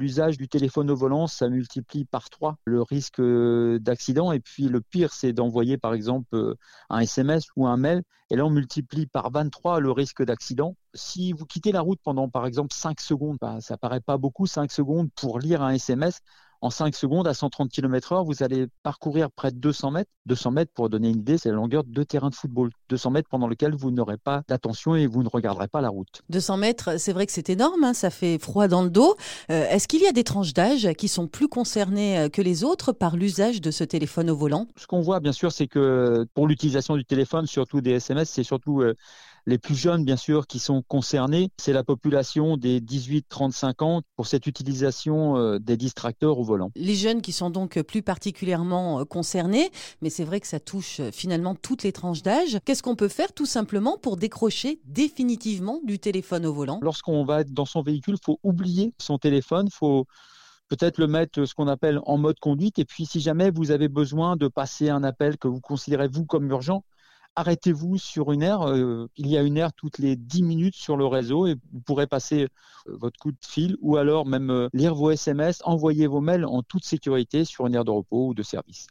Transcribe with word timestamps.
L'usage 0.00 0.38
du 0.38 0.48
téléphone 0.48 0.90
au 0.90 0.96
volant, 0.96 1.26
ça 1.26 1.48
multiplie 1.48 2.04
par 2.04 2.30
trois 2.30 2.56
le 2.64 2.82
risque 2.82 3.20
d'accident. 3.20 4.30
Et 4.30 4.38
puis 4.38 4.68
le 4.68 4.80
pire, 4.80 5.12
c'est 5.12 5.32
d'envoyer 5.32 5.76
par 5.76 5.92
exemple 5.92 6.54
un 6.88 7.00
SMS 7.00 7.46
ou 7.56 7.66
un 7.66 7.76
mail. 7.76 8.02
Et 8.30 8.36
là, 8.36 8.46
on 8.46 8.50
multiplie 8.50 9.06
par 9.06 9.30
23 9.30 9.80
le 9.80 9.90
risque 9.90 10.22
d'accident. 10.22 10.76
Si 10.94 11.32
vous 11.32 11.46
quittez 11.46 11.72
la 11.72 11.80
route 11.80 11.98
pendant 12.04 12.28
par 12.28 12.46
exemple 12.46 12.72
5 12.74 13.00
secondes, 13.00 13.38
bah, 13.40 13.60
ça 13.60 13.76
paraît 13.76 14.00
pas 14.00 14.18
beaucoup, 14.18 14.46
5 14.46 14.70
secondes 14.70 15.10
pour 15.16 15.40
lire 15.40 15.62
un 15.62 15.70
SMS, 15.70 16.20
en 16.60 16.70
5 16.70 16.94
secondes 16.94 17.28
à 17.28 17.34
130 17.34 17.70
km 17.70 18.14
h 18.14 18.24
vous 18.24 18.42
allez 18.42 18.66
parcourir 18.82 19.30
près 19.30 19.50
de 19.50 19.56
200 19.56 19.92
mètres. 19.92 20.10
200 20.26 20.50
mètres, 20.50 20.72
pour 20.74 20.90
donner 20.90 21.08
une 21.08 21.20
idée, 21.20 21.38
c'est 21.38 21.48
la 21.48 21.54
longueur 21.54 21.84
de 21.84 21.90
deux 21.90 22.04
terrains 22.04 22.28
de 22.28 22.34
football. 22.34 22.70
200 22.90 23.10
mètres 23.10 23.28
pendant 23.30 23.48
lequel 23.48 23.74
vous 23.74 23.90
n'aurez 23.90 24.18
pas 24.18 24.42
d'attention 24.48 24.94
et 24.94 25.06
vous 25.06 25.22
ne 25.22 25.28
regarderez 25.28 25.68
pas 25.68 25.80
la 25.80 25.88
route. 25.88 26.22
200 26.30 26.56
mètres, 26.58 26.98
c'est 26.98 27.12
vrai 27.12 27.26
que 27.26 27.32
c'est 27.32 27.48
énorme, 27.50 27.84
hein, 27.84 27.94
ça 27.94 28.10
fait 28.10 28.38
froid 28.38 28.68
dans 28.68 28.82
le 28.82 28.90
dos. 28.90 29.16
Euh, 29.50 29.66
est-ce 29.70 29.88
qu'il 29.88 30.02
y 30.02 30.06
a 30.06 30.12
des 30.12 30.24
tranches 30.24 30.52
d'âge 30.52 30.88
qui 30.98 31.08
sont 31.08 31.28
plus 31.28 31.48
concernées 31.48 32.18
euh, 32.18 32.28
que 32.28 32.42
les 32.42 32.64
autres 32.64 32.92
par 32.92 33.16
l'usage 33.16 33.60
de 33.60 33.70
ce 33.70 33.84
téléphone 33.84 34.30
au 34.30 34.36
volant? 34.36 34.66
Ce 34.76 34.86
qu'on 34.86 35.00
voit, 35.00 35.20
bien 35.20 35.32
sûr, 35.32 35.52
c'est 35.52 35.66
que 35.66 36.26
pour 36.34 36.46
l'utilisation 36.46 36.96
du 36.96 37.04
téléphone, 37.04 37.46
surtout 37.46 37.80
des 37.80 37.92
SMS, 37.92 38.28
c'est 38.28 38.42
surtout 38.42 38.82
euh, 38.82 38.94
les 39.48 39.56
plus 39.56 39.74
jeunes, 39.74 40.04
bien 40.04 40.18
sûr, 40.18 40.46
qui 40.46 40.58
sont 40.58 40.82
concernés, 40.82 41.48
c'est 41.56 41.72
la 41.72 41.82
population 41.82 42.58
des 42.58 42.80
18-35 42.80 43.82
ans 43.82 44.02
pour 44.14 44.26
cette 44.26 44.46
utilisation 44.46 45.38
euh, 45.38 45.58
des 45.58 45.78
distracteurs 45.78 46.38
au 46.38 46.44
volant. 46.44 46.70
Les 46.76 46.94
jeunes 46.94 47.22
qui 47.22 47.32
sont 47.32 47.48
donc 47.48 47.80
plus 47.80 48.02
particulièrement 48.02 49.00
euh, 49.00 49.04
concernés, 49.04 49.70
mais 50.02 50.10
c'est 50.10 50.24
vrai 50.24 50.40
que 50.40 50.46
ça 50.46 50.60
touche 50.60 51.00
euh, 51.00 51.10
finalement 51.10 51.54
toutes 51.54 51.82
les 51.82 51.92
tranches 51.92 52.22
d'âge. 52.22 52.58
Qu'est-ce 52.66 52.82
qu'on 52.82 52.94
peut 52.94 53.08
faire 53.08 53.32
tout 53.32 53.46
simplement 53.46 53.96
pour 53.96 54.18
décrocher 54.18 54.80
définitivement 54.84 55.80
du 55.82 55.98
téléphone 55.98 56.44
au 56.44 56.52
volant? 56.52 56.78
Lorsqu'on 56.82 57.24
va 57.24 57.40
être 57.40 57.54
dans 57.54 57.64
son 57.64 57.80
véhicule, 57.80 58.16
il 58.20 58.24
faut 58.24 58.38
oublier 58.42 58.92
son 58.98 59.16
téléphone, 59.16 59.68
il 59.68 59.74
faut 59.74 60.04
peut-être 60.68 60.98
le 60.98 61.06
mettre 61.06 61.46
ce 61.46 61.54
qu'on 61.54 61.68
appelle 61.68 62.00
en 62.04 62.18
mode 62.18 62.38
conduite. 62.38 62.78
Et 62.78 62.84
puis, 62.84 63.06
si 63.06 63.20
jamais 63.20 63.50
vous 63.50 63.70
avez 63.70 63.88
besoin 63.88 64.36
de 64.36 64.46
passer 64.46 64.90
un 64.90 65.02
appel 65.04 65.38
que 65.38 65.48
vous 65.48 65.60
considérez 65.60 66.08
vous 66.08 66.26
comme 66.26 66.50
urgent, 66.50 66.84
arrêtez-vous 67.38 67.98
sur 67.98 68.32
une 68.32 68.42
aire. 68.42 68.62
Euh, 68.62 69.08
il 69.16 69.28
y 69.28 69.38
a 69.38 69.42
une 69.42 69.56
aire 69.56 69.72
toutes 69.72 69.98
les 69.98 70.16
10 70.16 70.42
minutes 70.42 70.74
sur 70.74 70.96
le 70.96 71.06
réseau 71.06 71.46
et 71.46 71.54
vous 71.72 71.80
pourrez 71.80 72.08
passer 72.08 72.42
euh, 72.42 72.96
votre 72.96 73.18
coup 73.18 73.30
de 73.30 73.38
fil 73.46 73.76
ou 73.80 73.96
alors 73.96 74.26
même 74.26 74.50
euh, 74.50 74.68
lire 74.72 74.94
vos 74.94 75.12
SMS, 75.12 75.62
envoyer 75.64 76.08
vos 76.08 76.20
mails 76.20 76.44
en 76.44 76.62
toute 76.62 76.84
sécurité 76.84 77.44
sur 77.44 77.66
une 77.68 77.76
aire 77.76 77.84
de 77.84 77.92
repos 77.92 78.28
ou 78.28 78.34
de 78.34 78.42
service. 78.42 78.88